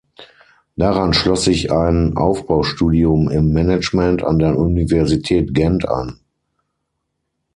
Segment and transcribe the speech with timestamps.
[0.77, 6.19] Daran schloss sich ein Aufbaustudium im Management an der Universität Gent an.